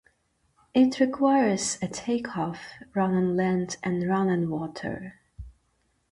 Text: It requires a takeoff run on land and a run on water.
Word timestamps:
It 0.73 0.99
requires 0.99 1.77
a 1.79 1.87
takeoff 1.87 2.59
run 2.95 3.13
on 3.13 3.37
land 3.37 3.77
and 3.83 4.01
a 4.01 4.07
run 4.07 4.29
on 4.29 4.49
water. 4.49 5.19